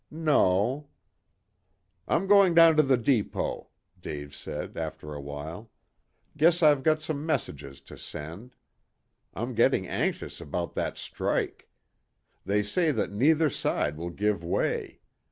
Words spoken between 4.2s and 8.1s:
said after a while. "Guess I've got some messages to